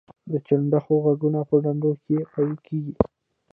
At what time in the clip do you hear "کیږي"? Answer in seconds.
2.65-2.93